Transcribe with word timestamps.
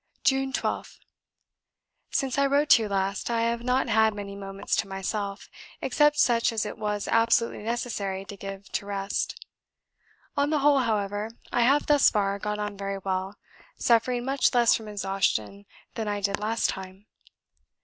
"June 0.23 0.51
12th. 0.51 0.97
"Since 2.09 2.39
I 2.39 2.47
wrote 2.47 2.69
to 2.71 2.81
you 2.81 2.89
last, 2.89 3.29
I 3.29 3.41
have 3.41 3.61
not 3.61 3.87
had 3.87 4.15
many 4.15 4.35
moments 4.35 4.75
to 4.77 4.87
myself, 4.87 5.47
except 5.79 6.17
such 6.17 6.51
as 6.51 6.65
it 6.65 6.79
was 6.79 7.07
absolutely 7.07 7.61
necessary 7.61 8.25
to 8.25 8.35
give 8.35 8.67
to 8.71 8.87
rest. 8.87 9.45
On 10.35 10.49
the 10.49 10.57
whole, 10.65 10.79
however, 10.79 11.29
I 11.51 11.61
have 11.61 11.85
thus 11.85 12.09
far 12.09 12.39
got 12.39 12.57
on 12.57 12.75
very 12.77 12.97
well, 12.97 13.35
suffering 13.77 14.25
much 14.25 14.55
less 14.55 14.73
from 14.73 14.87
exhaustion 14.87 15.67
than 15.93 16.07
I 16.07 16.19
did 16.19 16.39
last 16.39 16.71
time. 16.71 17.05